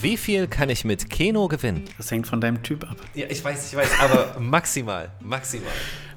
[0.00, 1.84] Wie viel kann ich mit Keno gewinnen?
[1.96, 2.96] Das hängt von deinem Typ ab.
[3.14, 5.68] Ja, ich weiß, ich weiß, aber maximal, maximal.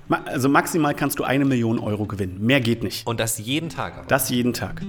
[0.08, 2.46] Ma also maximal kannst du eine Million Euro gewinnen.
[2.46, 3.08] Mehr geht nicht.
[3.08, 3.98] Und das jeden Tag.
[3.98, 4.08] Aber.
[4.08, 4.82] Das jeden Tag.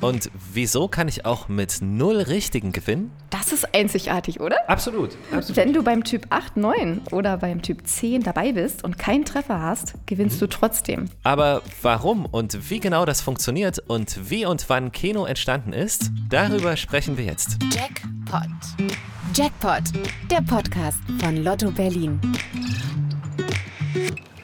[0.00, 3.10] Und wieso kann ich auch mit null richtigen gewinnen?
[3.30, 4.56] Das ist einzigartig, oder?
[4.68, 5.16] Absolut.
[5.32, 5.56] absolut.
[5.56, 9.60] Wenn du beim Typ 8, 9 oder beim Typ 10 dabei bist und keinen Treffer
[9.60, 10.40] hast, gewinnst mhm.
[10.40, 11.10] du trotzdem.
[11.24, 16.76] Aber warum und wie genau das funktioniert und wie und wann Keno entstanden ist, darüber
[16.76, 17.58] sprechen wir jetzt.
[17.72, 18.48] Jackpot.
[19.34, 19.82] Jackpot,
[20.30, 22.20] der Podcast von Lotto Berlin.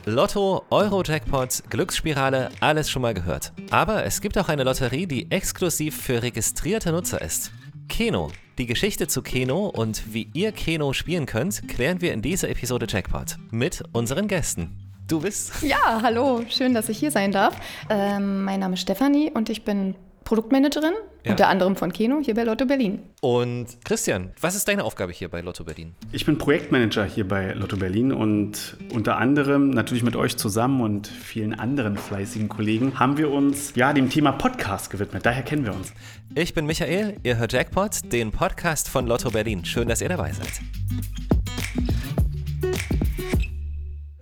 [0.07, 3.55] Lotto, Euro-Jackpot, Glücksspirale, alles schon mal gehört.
[3.71, 7.53] Aber es gibt auch eine Lotterie, die exklusiv für registrierte Nutzer ist.
[7.89, 8.31] Keno.
[8.59, 12.87] Die Geschichte zu Keno und wie ihr Keno spielen könnt, klären wir in dieser Episode
[12.87, 14.77] Jackpot mit unseren Gästen.
[15.09, 15.63] Du bist?
[15.63, 17.57] Ja, hallo, schön, dass ich hier sein darf.
[17.89, 21.33] Ähm, mein Name ist Stefanie und ich bin Produktmanagerin, ja.
[21.33, 23.03] unter anderem von Keno, hier bei Lotto Berlin.
[23.21, 25.95] Und Christian, was ist deine Aufgabe hier bei Lotto Berlin?
[26.13, 31.07] Ich bin Projektmanager hier bei Lotto Berlin und unter anderem natürlich mit euch zusammen und
[31.07, 35.25] vielen anderen fleißigen Kollegen haben wir uns ja dem Thema Podcast gewidmet.
[35.27, 35.93] Daher kennen wir uns.
[36.35, 39.65] Ich bin Michael, ihr hört Jackpot, den Podcast von Lotto Berlin.
[39.65, 40.61] Schön, dass ihr dabei seid.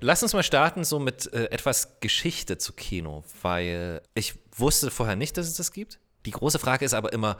[0.04, 5.16] Lass uns mal starten so mit äh, etwas Geschichte zu Kino, weil ich wusste vorher
[5.16, 5.98] nicht, dass es das gibt.
[6.26, 7.36] Die große Frage ist aber immer,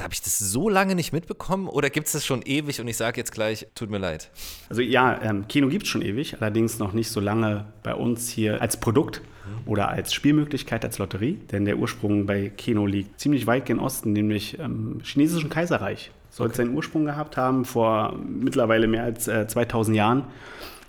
[0.00, 2.96] habe ich das so lange nicht mitbekommen oder gibt es das schon ewig und ich
[2.96, 4.30] sage jetzt gleich, tut mir leid?
[4.70, 8.30] Also ja, ähm, Kino gibt es schon ewig, allerdings noch nicht so lange bei uns
[8.30, 9.70] hier als Produkt mhm.
[9.70, 11.34] oder als Spielmöglichkeit, als Lotterie.
[11.50, 16.10] Denn der Ursprung bei Kino liegt ziemlich weit gen Osten, nämlich im chinesischen Kaiserreich.
[16.30, 16.56] Soll okay.
[16.56, 20.24] seinen Ursprung gehabt haben vor mittlerweile mehr als äh, 2000 Jahren.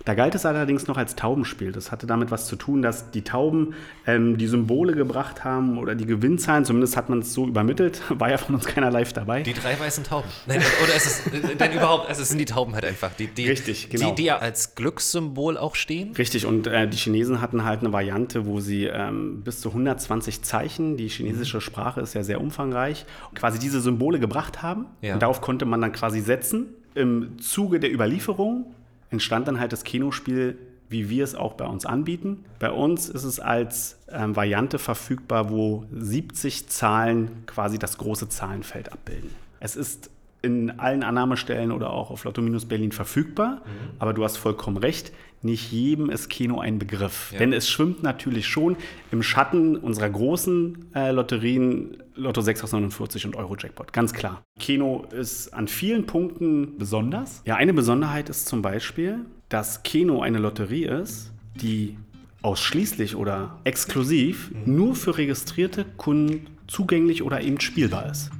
[0.04, 1.72] Da galt es allerdings noch als Taubenspiel.
[1.72, 3.74] Das hatte damit was zu tun, dass die Tauben
[4.06, 8.30] ähm, die Symbole gebracht haben oder die Gewinnzahlen, zumindest hat man es so übermittelt, war
[8.30, 9.42] ja von uns keiner live dabei.
[9.42, 10.28] Die drei weißen Tauben.
[10.46, 13.48] Nein, oder ist es denn überhaupt, also es sind die Tauben halt einfach, die, die,
[13.48, 14.10] Richtig, genau.
[14.10, 16.12] die, die ja als Glückssymbol auch stehen?
[16.12, 20.42] Richtig, und äh, die Chinesen hatten halt eine Variante, wo sie ähm, bis zu 120
[20.42, 24.86] Zeichen, die chinesische Sprache ist ja sehr umfangreich, quasi diese Symbole gebracht haben.
[25.00, 25.14] Ja.
[25.14, 26.66] Und darauf konnte man dann quasi setzen.
[26.94, 28.66] Im Zuge der Überlieferung
[29.14, 30.58] entstand dann halt das Kinospiel,
[30.88, 32.44] wie wir es auch bei uns anbieten.
[32.58, 38.92] Bei uns ist es als ähm, Variante verfügbar, wo 70 Zahlen quasi das große Zahlenfeld
[38.92, 39.30] abbilden.
[39.60, 40.10] Es ist
[40.44, 43.62] in allen Annahmestellen oder auch auf Lotto-Berlin verfügbar.
[43.64, 43.90] Mhm.
[43.98, 45.12] Aber du hast vollkommen recht,
[45.42, 47.30] nicht jedem ist Kino ein Begriff.
[47.32, 47.38] Ja.
[47.38, 48.76] Denn es schwimmt natürlich schon
[49.10, 54.42] im Schatten unserer großen äh, Lotterien Lotto 6 aus 49 und Euro-Jackpot, ganz klar.
[54.58, 57.42] Kino ist an vielen Punkten besonders.
[57.44, 61.98] Ja, eine Besonderheit ist zum Beispiel, dass Kino eine Lotterie ist, die
[62.42, 64.76] ausschließlich oder exklusiv mhm.
[64.76, 68.30] nur für registrierte Kunden zugänglich oder eben spielbar ist.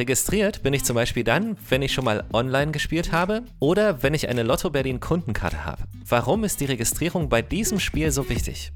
[0.00, 4.14] Registriert bin ich zum Beispiel dann, wenn ich schon mal online gespielt habe oder wenn
[4.14, 5.82] ich eine Lotto Berlin Kundenkarte habe.
[6.08, 8.72] Warum ist die Registrierung bei diesem Spiel so wichtig?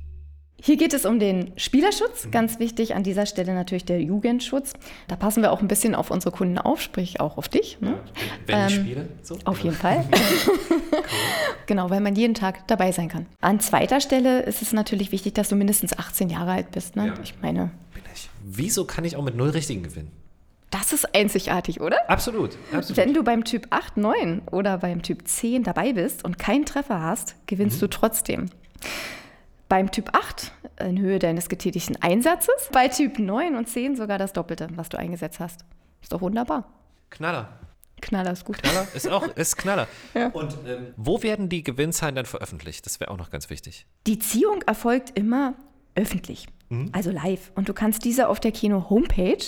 [0.61, 2.29] Hier geht es um den Spielerschutz.
[2.31, 4.75] Ganz wichtig an dieser Stelle natürlich der Jugendschutz.
[5.09, 7.81] Da passen wir auch ein bisschen auf unsere Kunden auf, sprich auch auf dich.
[7.81, 7.99] Ne?
[8.45, 9.09] Wenn ich ähm, spiele?
[9.23, 9.39] So?
[9.47, 10.05] Auf jeden Fall.
[10.47, 11.01] cool.
[11.67, 13.25] Genau, weil man jeden Tag dabei sein kann.
[13.41, 16.97] An zweiter Stelle ist es natürlich wichtig, dass du mindestens 18 Jahre alt bist.
[16.97, 17.07] Ne?
[17.07, 17.15] Ja.
[17.23, 17.71] Ich meine.
[17.95, 18.29] Bin ich.
[18.45, 20.13] Wieso kann ich auch mit null Richtigen gewinnen?
[20.75, 22.11] Das ist einzigartig, oder?
[22.11, 22.97] Absolut, absolut.
[22.97, 27.01] Wenn du beim Typ 8, 9 oder beim Typ 10 dabei bist und keinen Treffer
[27.01, 27.81] hast, gewinnst mhm.
[27.83, 28.51] du trotzdem.
[29.69, 34.33] Beim Typ 8 in Höhe deines getätigten Einsatzes, bei Typ 9 und 10 sogar das
[34.33, 35.65] Doppelte, was du eingesetzt hast.
[36.03, 36.67] Ist doch wunderbar.
[37.11, 37.57] Knaller.
[38.01, 38.61] Knaller ist gut.
[38.61, 39.87] Knaller ist auch ist Knaller.
[40.15, 40.27] ja.
[40.31, 42.85] Und ähm, wo werden die Gewinnzahlen dann veröffentlicht?
[42.85, 43.87] Das wäre auch noch ganz wichtig.
[44.09, 45.55] Die Ziehung erfolgt immer
[45.95, 46.91] öffentlich, mhm.
[46.91, 47.53] also live.
[47.55, 49.45] Und du kannst diese auf der Kino-Homepage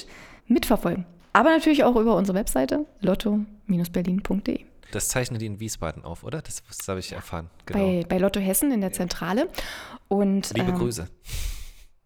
[0.47, 1.05] mitverfolgen.
[1.37, 4.65] Aber natürlich auch über unsere Webseite lotto-berlin.de.
[4.91, 6.41] Das zeichnen die in Wiesbaden auf, oder?
[6.41, 7.51] Das, das habe ich erfahren.
[7.67, 7.79] Genau.
[7.79, 9.51] Bei, bei Lotto Hessen in der Zentrale.
[10.09, 11.07] Und, Liebe ähm, Grüße.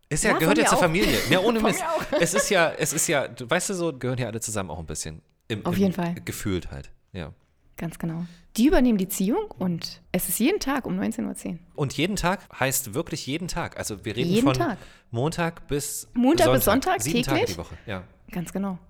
[0.09, 0.83] Ist ja, ja gehört ja zur auch.
[0.83, 1.17] Familie.
[1.31, 1.81] Ja, ohne Mist.
[2.19, 4.81] Es ist ja, es ist ja, du weißt du so, gehören ja alle zusammen auch
[4.81, 5.23] ein bisschen.
[5.47, 6.17] Im, Auf im jeden Fall.
[6.25, 7.33] Gefühlt halt, ja.
[7.77, 8.25] Ganz genau.
[8.57, 11.59] Die übernehmen die Ziehung und es ist jeden Tag um 19.10 Uhr.
[11.77, 13.79] Und jeden Tag heißt wirklich jeden Tag.
[13.79, 14.79] Also wir reden jeden von Tag.
[15.13, 16.57] Montag bis Montag Sonntag.
[16.57, 17.41] bis Sonntag Sieben täglich.
[17.41, 18.03] Tage die Woche, ja.
[18.33, 18.81] Ganz genau.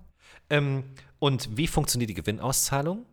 [0.49, 0.83] Ähm,
[1.19, 3.05] und wie funktioniert die Gewinnauszahlung?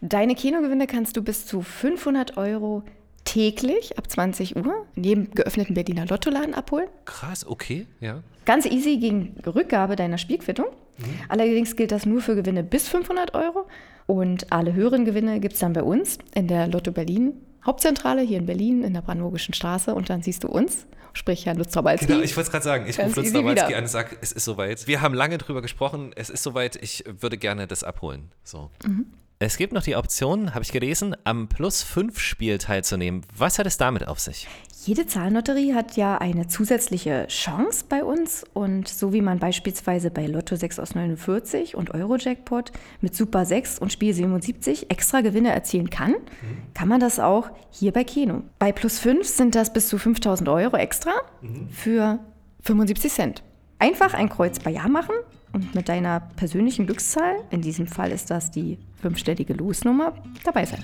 [0.00, 2.82] Deine Kinogewinne kannst du bis zu 500 Euro
[3.24, 6.88] täglich ab 20 Uhr in jedem geöffneten Berliner Lottoladen abholen.
[7.04, 8.22] Krass, okay, ja.
[8.44, 10.66] Ganz easy gegen Rückgabe deiner Spielquittung.
[10.98, 11.04] Mhm.
[11.28, 13.66] Allerdings gilt das nur für Gewinne bis 500 Euro.
[14.06, 17.34] Und alle höheren Gewinne gibt es dann bei uns in der Lotto Berlin
[17.64, 19.94] Hauptzentrale hier in Berlin in der Brandenburgischen Straße.
[19.94, 22.06] Und dann siehst du uns sprich Herrn Lutz Trabalski.
[22.06, 22.86] Genau, ich wollte es gerade sagen.
[22.88, 24.86] Ich rufe Lutz Trabalski an und sage, es ist soweit.
[24.86, 28.32] Wir haben lange drüber gesprochen, es ist soweit, ich würde gerne das abholen.
[28.44, 28.70] So.
[28.84, 29.06] Mhm.
[29.38, 33.22] Es gibt noch die Option, habe ich gelesen, am Plus-5-Spiel teilzunehmen.
[33.36, 34.46] Was hat es damit auf sich?
[34.84, 40.26] Jede Zahlenlotterie hat ja eine zusätzliche Chance bei uns und so wie man beispielsweise bei
[40.26, 45.88] Lotto 6 aus 49 und Eurojackpot mit Super 6 und Spiel 77 extra Gewinne erzielen
[45.88, 46.74] kann, mhm.
[46.74, 48.42] kann man das auch hier bei Keno.
[48.58, 51.12] Bei Plus 5 sind das bis zu 5000 Euro extra
[51.42, 51.68] mhm.
[51.68, 52.18] für
[52.62, 53.42] 75 Cent.
[53.78, 55.14] Einfach ein Kreuz bei Ja machen
[55.52, 60.82] und mit deiner persönlichen Glückszahl, in diesem Fall ist das die fünfstellige Losnummer, dabei sein.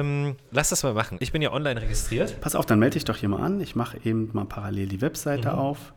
[0.00, 1.18] Ähm, lass das mal machen.
[1.20, 2.40] Ich bin ja online registriert.
[2.40, 3.60] Pass auf, dann melde dich doch hier mal an.
[3.60, 5.58] Ich mache eben mal parallel die Webseite mhm.
[5.58, 5.92] auf.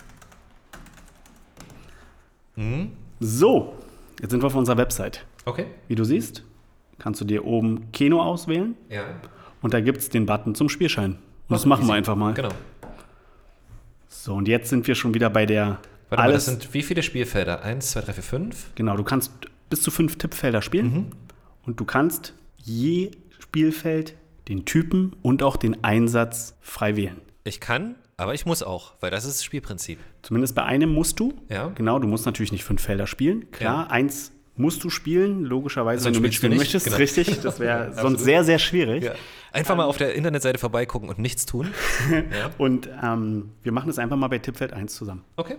[2.56, 2.92] Mhm.
[3.19, 3.74] So,
[4.22, 5.25] jetzt sind wir auf unserer Website.
[5.46, 5.66] Okay.
[5.88, 6.44] Wie du siehst,
[7.00, 8.75] kannst du dir oben Keno auswählen.
[8.90, 9.04] Ja.
[9.62, 11.13] Und da gibt es den Button zum Spielschein.
[11.13, 11.19] Und
[11.50, 12.34] das machen wir einfach mal.
[12.34, 12.50] Genau.
[14.07, 15.80] So, und jetzt sind wir schon wieder bei der.
[16.10, 17.62] Warte alles, mal, das sind wie viele Spielfelder?
[17.63, 18.68] Eins, zwei, drei, vier, fünf?
[18.75, 19.31] Genau, du kannst
[19.69, 20.94] bis zu fünf Tippfelder spielen.
[20.94, 21.06] Mhm.
[21.66, 24.15] Und du kannst je Spielfeld
[24.47, 27.21] den Typen und auch den Einsatz frei wählen.
[27.44, 30.00] Ich kann, aber ich muss auch, weil das ist das Spielprinzip.
[30.21, 31.33] Zumindest bei einem musst du.
[31.47, 31.69] Ja.
[31.69, 33.50] Genau, du musst natürlich nicht fünf Felder spielen.
[33.51, 33.91] Klar, ja.
[33.91, 36.86] eins musst du spielen, logischerweise, wenn du mitspielen du möchtest.
[36.86, 36.97] Genau.
[36.97, 39.06] Richtig, das wäre sonst sehr, sehr schwierig.
[39.06, 39.13] Ja.
[39.53, 41.74] Einfach mal auf der Internetseite vorbeigucken und nichts tun.
[42.12, 42.51] ja.
[42.57, 45.24] Und ähm, wir machen das einfach mal bei Tippfeld 1 zusammen.
[45.38, 45.56] Okay.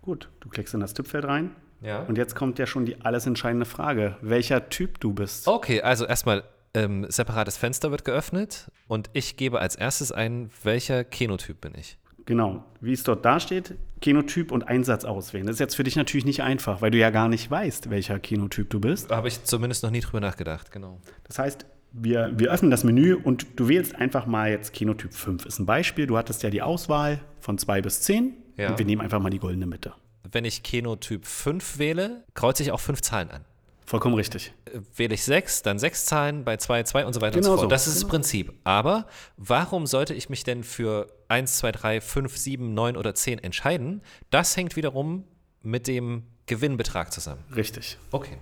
[0.00, 1.50] Gut, du klickst in das Tippfeld rein.
[1.80, 2.04] Ja.
[2.04, 5.48] Und jetzt kommt ja schon die alles entscheidende Frage, welcher Typ du bist.
[5.48, 6.44] Okay, also erstmal
[6.74, 11.98] ähm, separates Fenster wird geöffnet und ich gebe als erstes ein, welcher Kenotyp bin ich.
[12.26, 15.46] Genau, wie es dort dasteht, Kenotyp und Einsatz auswählen.
[15.46, 18.18] Das ist jetzt für dich natürlich nicht einfach, weil du ja gar nicht weißt, welcher
[18.18, 19.10] Kenotyp du bist.
[19.10, 21.00] Habe ich zumindest noch nie drüber nachgedacht, genau.
[21.24, 25.46] Das heißt, wir, wir öffnen das Menü und du wählst einfach mal jetzt Kenotyp 5.
[25.46, 26.06] Ist ein Beispiel.
[26.06, 28.70] Du hattest ja die Auswahl von 2 bis 10 ja.
[28.70, 29.94] und wir nehmen einfach mal die goldene Mitte.
[30.30, 33.44] Wenn ich Kenotyp 5 wähle, kreuze ich auch fünf Zahlen an.
[33.86, 34.52] Vollkommen richtig.
[34.96, 37.62] Wähle ich sechs, dann sechs Zahlen, bei zwei, zwei und so weiter genau und so
[37.62, 37.72] fort.
[37.72, 38.04] Das ist genau.
[38.04, 38.52] das Prinzip.
[38.64, 43.38] Aber warum sollte ich mich denn für 1, 2, 3, 5, 7, 9 oder 10
[43.40, 44.00] entscheiden?
[44.30, 45.24] Das hängt wiederum
[45.62, 47.42] mit dem Gewinnbetrag zusammen.
[47.54, 47.98] Richtig.
[48.10, 48.38] Okay.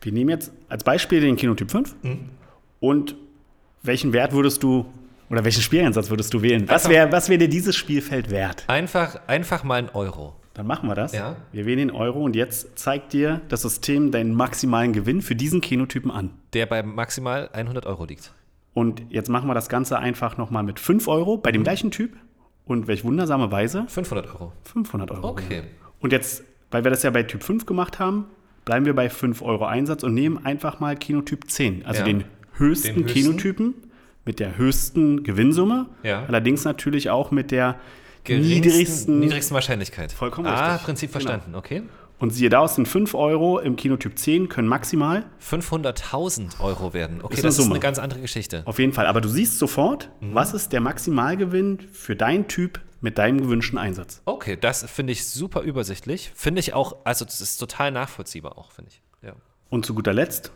[0.00, 2.30] Wir nehmen jetzt als Beispiel den Kinotyp 5 mhm.
[2.80, 3.16] und
[3.82, 4.86] welchen Wert würdest du
[5.30, 6.68] oder welchen Spieleinsatz würdest du wählen?
[6.68, 8.64] Was wäre was wär dir dieses Spielfeld wert?
[8.68, 10.34] Einfach, einfach mal ein Euro.
[10.56, 11.12] Dann machen wir das.
[11.12, 11.36] Ja.
[11.52, 15.60] Wir wählen den Euro und jetzt zeigt dir das System deinen maximalen Gewinn für diesen
[15.60, 16.30] Kenotypen an.
[16.54, 18.32] Der bei maximal 100 Euro liegt.
[18.72, 22.16] Und jetzt machen wir das Ganze einfach nochmal mit 5 Euro bei dem gleichen Typ.
[22.64, 23.84] Und welch wundersame Weise?
[23.86, 24.52] 500 Euro.
[24.62, 25.28] 500 Euro.
[25.28, 25.62] Okay.
[26.00, 28.24] Und jetzt, weil wir das ja bei Typ 5 gemacht haben,
[28.64, 31.84] bleiben wir bei 5 Euro Einsatz und nehmen einfach mal Kenotyp 10.
[31.84, 32.06] Also ja.
[32.06, 32.24] den,
[32.54, 33.74] höchsten den höchsten Kenotypen
[34.24, 35.86] mit der höchsten Gewinnsumme.
[36.02, 36.24] Ja.
[36.26, 37.78] Allerdings natürlich auch mit der
[38.28, 40.12] niedrigsten, niedrigsten Wahrscheinlichkeit.
[40.12, 40.84] Vollkommen ah, richtig.
[40.84, 41.20] Prinzip genau.
[41.20, 41.58] verstanden, genau.
[41.58, 41.82] okay.
[42.18, 47.20] Und siehe da, aus den 5 Euro im Kinotyp 10 können maximal 500.000 Euro werden.
[47.22, 47.66] Okay, ist das Summe.
[47.66, 48.62] ist eine ganz andere Geschichte.
[48.64, 49.06] Auf jeden Fall.
[49.06, 50.34] Aber du siehst sofort, mhm.
[50.34, 54.22] was ist der Maximalgewinn für deinen Typ mit deinem gewünschten Einsatz.
[54.24, 56.32] Okay, das finde ich super übersichtlich.
[56.34, 59.02] Finde ich auch, also das ist total nachvollziehbar auch, finde ich.
[59.22, 59.34] Ja.
[59.68, 60.52] Und zu guter Letzt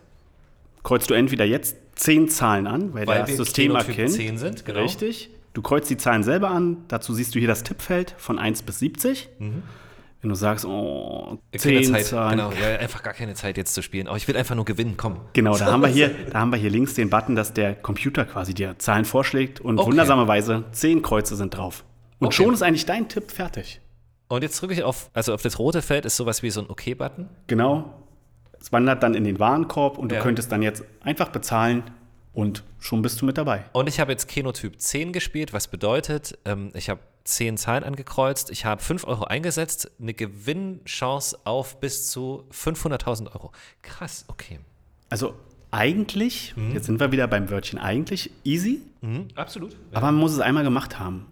[0.83, 4.13] kreuzt du entweder jetzt 10 Zahlen an, weil, weil das System erkennt.
[4.13, 4.81] 10 sind, genau.
[4.81, 5.31] Richtig.
[5.53, 6.85] Du kreuzt die Zahlen selber an.
[6.89, 9.29] Dazu siehst du hier das Tippfeld von 1 bis 70.
[9.39, 9.63] Mhm.
[10.23, 12.39] Wenn du sagst, oh, 10 Zeit, Zahlen.
[12.39, 14.07] Genau, ja, einfach gar keine Zeit jetzt zu spielen.
[14.07, 15.17] Aber ich will einfach nur gewinnen, komm.
[15.33, 18.27] Genau, da haben wir hier, da haben wir hier links den Button, dass der Computer
[18.27, 19.89] quasi dir Zahlen vorschlägt und okay.
[19.89, 21.85] wundersamerweise 10 Kreuze sind drauf.
[22.19, 22.37] Und okay.
[22.37, 23.81] schon ist eigentlich dein Tipp fertig.
[24.29, 26.69] Und jetzt drücke ich auf, also auf das rote Feld ist sowas wie so ein
[26.69, 27.29] OK-Button.
[27.47, 27.95] Genau.
[28.61, 30.19] Es wandert dann in den Warenkorb und ja.
[30.19, 31.83] du könntest dann jetzt einfach bezahlen
[32.33, 33.65] und schon bist du mit dabei.
[33.73, 38.51] Und ich habe jetzt Kenotyp 10 gespielt, was bedeutet, ähm, ich habe 10 Zahlen angekreuzt,
[38.51, 43.53] ich habe 5 Euro eingesetzt, eine Gewinnchance auf bis zu 500.000 Euro.
[43.83, 44.61] Krass, okay.
[45.09, 45.35] Also
[45.71, 46.73] eigentlich, mhm.
[46.73, 48.81] jetzt sind wir wieder beim Wörtchen eigentlich, easy.
[49.01, 49.77] Mhm, absolut.
[49.93, 51.27] Aber man muss es einmal gemacht haben.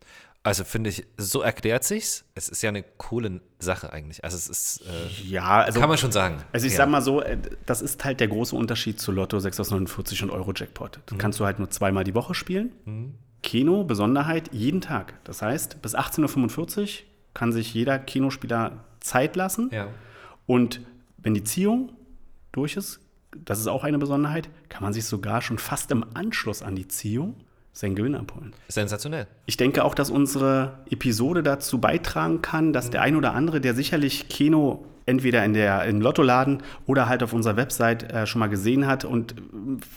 [0.44, 2.24] Also finde ich, so erklärt sich's.
[2.34, 4.24] Es ist ja eine coole Sache eigentlich.
[4.24, 6.42] Also es ist, äh, ja, also, kann man schon sagen.
[6.52, 6.78] Also ich ja.
[6.78, 10.22] sag mal so, äh, das ist halt der große Unterschied zu Lotto 6 aus 49
[10.22, 11.00] und Euro-Jackpot.
[11.04, 11.18] Das mhm.
[11.18, 12.72] kannst du halt nur zweimal die Woche spielen.
[12.84, 13.14] Mhm.
[13.42, 15.14] Kino, Besonderheit, jeden Tag.
[15.24, 16.88] Das heißt, bis 18.45 Uhr
[17.34, 19.70] kann sich jeder Kinospieler Zeit lassen.
[19.72, 19.88] Ja.
[20.46, 20.80] Und
[21.18, 21.92] wenn die Ziehung
[22.52, 23.00] durch ist,
[23.36, 26.88] das ist auch eine Besonderheit, kann man sich sogar schon fast im Anschluss an die
[26.88, 27.36] Ziehung
[27.78, 28.54] seinen Gewinn abholen.
[28.66, 29.28] Sensationell.
[29.46, 33.74] Ich denke auch, dass unsere Episode dazu beitragen kann, dass der ein oder andere, der
[33.74, 38.48] sicherlich Keno entweder in der, im Lottoladen oder halt auf unserer Website äh, schon mal
[38.48, 39.36] gesehen hat und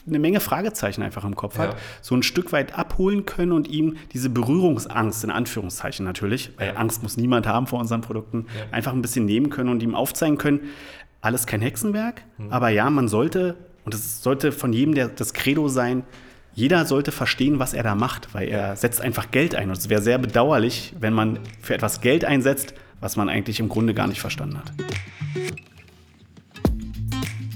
[0.07, 1.69] eine Menge Fragezeichen einfach im Kopf ja.
[1.69, 6.77] hat, so ein Stück weit abholen können und ihm diese Berührungsangst, in Anführungszeichen natürlich, weil
[6.77, 8.71] Angst muss niemand haben vor unseren Produkten, ja.
[8.71, 10.59] einfach ein bisschen nehmen können und ihm aufzeigen können,
[11.19, 12.53] alles kein Hexenwerk, mhm.
[12.53, 16.03] aber ja, man sollte, und es sollte von jedem der, das Credo sein,
[16.53, 19.69] jeder sollte verstehen, was er da macht, weil er setzt einfach Geld ein.
[19.69, 23.69] Und es wäre sehr bedauerlich, wenn man für etwas Geld einsetzt, was man eigentlich im
[23.69, 24.71] Grunde gar nicht verstanden hat.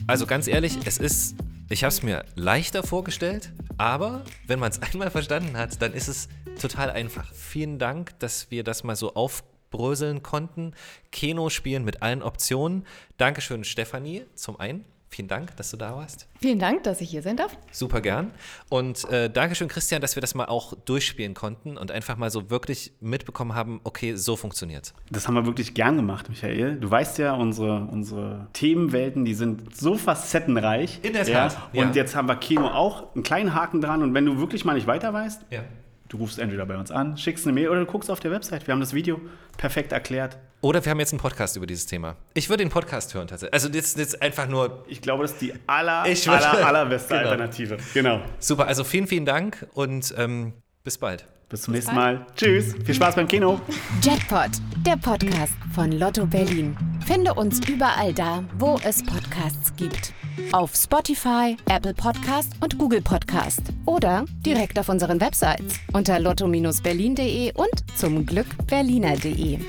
[0.08, 1.36] Also ganz ehrlich, es ist,
[1.70, 6.08] ich habe es mir leichter vorgestellt, aber wenn man es einmal verstanden hat, dann ist
[6.08, 6.30] es
[6.62, 7.34] total einfach.
[7.34, 10.74] Vielen Dank, dass wir das mal so aufbröseln konnten.
[11.12, 12.86] Keno spielen mit allen Optionen.
[13.18, 14.86] Dankeschön, Stefanie, zum einen.
[15.10, 16.28] Vielen Dank, dass du da warst.
[16.42, 17.58] Vielen Dank, dass ich hier sein darf.
[17.72, 18.32] Super gern.
[18.70, 22.50] Und äh, Dankeschön, Christian, dass wir das mal auch durchspielen konnten und einfach mal so
[22.50, 24.94] wirklich mitbekommen haben, okay, so funktioniert.
[25.10, 26.78] Das haben wir wirklich gern gemacht, Michael.
[26.80, 31.00] Du weißt ja, unsere, unsere Themenwelten, die sind so facettenreich.
[31.04, 31.58] In der Tat.
[31.72, 31.82] Ja.
[31.82, 32.02] Und ja.
[32.02, 34.04] jetzt haben wir Kino auch einen kleinen Haken dran.
[34.04, 35.64] Und wenn du wirklich mal nicht weiter weißt, ja.
[36.10, 38.68] Du rufst entweder bei uns an, schickst eine Mail oder du guckst auf der Website.
[38.68, 39.20] Wir haben das Video
[39.58, 40.38] perfekt erklärt.
[40.62, 42.16] Oder wir haben jetzt einen Podcast über dieses Thema.
[42.34, 43.54] Ich würde den Podcast hören tatsächlich.
[43.54, 44.84] Also jetzt, jetzt einfach nur.
[44.88, 47.30] Ich glaube, das ist die aller, ich aller, allerbeste genau.
[47.30, 47.78] Alternative.
[47.94, 48.22] Genau.
[48.40, 51.26] Super, also vielen, vielen Dank und ähm, bis bald.
[51.50, 52.20] Bis zum bis nächsten bald.
[52.20, 52.28] Mal.
[52.36, 52.76] Tschüss.
[52.84, 53.62] Viel Spaß beim Kino.
[54.02, 54.52] Jackpot,
[54.86, 56.76] der Podcast von Lotto Berlin.
[57.06, 60.12] Finde uns überall da, wo es Podcasts gibt.
[60.52, 63.62] Auf Spotify, Apple Podcast und Google Podcast.
[63.86, 69.60] Oder direkt auf unseren Websites unter lotto-berlin.de und zum Glück berliner.de.